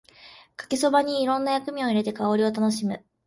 [0.55, 3.05] かけそばにいろんな薬味を入れて香りを楽しむ